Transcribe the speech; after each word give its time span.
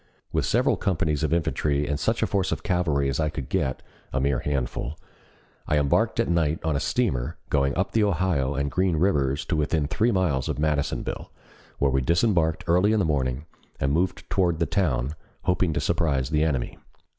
With 0.31 0.47
several 0.47 0.77
companies 0.77 1.21
of 1.21 1.31
infantry 1.31 1.85
and 1.87 1.99
such 1.99 2.23
force 2.23 2.51
of 2.51 2.63
cavalry 2.63 3.07
as 3.07 3.19
I 3.19 3.29
could 3.29 3.49
get 3.49 3.83
(a 4.11 4.19
mere 4.19 4.39
handful), 4.39 4.97
I 5.67 5.77
embarked 5.77 6.19
at 6.19 6.27
night 6.27 6.57
on 6.63 6.75
a 6.75 6.79
steamer, 6.79 7.37
going 7.51 7.77
up 7.77 7.91
the 7.91 8.03
Ohio 8.03 8.55
and 8.55 8.71
Green 8.71 8.95
Rivers 8.95 9.45
to 9.45 9.55
within 9.55 9.85
three 9.85 10.11
miles 10.11 10.49
of 10.49 10.57
Madisonville, 10.57 11.31
where 11.77 11.91
we 11.91 12.01
disembarked 12.01 12.63
early 12.65 12.93
in 12.93 12.99
the 12.99 13.05
morning, 13.05 13.45
and 13.79 13.93
moved 13.93 14.27
toward 14.27 14.57
the 14.57 14.65
town, 14.65 15.13
hoping 15.43 15.71
to 15.73 15.79
surprise 15.79 16.31
the 16.31 16.43
enemy. 16.43 16.79